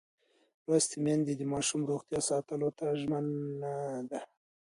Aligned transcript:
لوستې 0.67 0.97
میندې 1.05 1.33
د 1.37 1.41
ماشوم 1.53 1.81
روغتیا 1.91 2.19
ساتلو 2.29 2.69
ته 2.77 2.85
ژمنه 3.01 3.73
ده. 4.09 4.19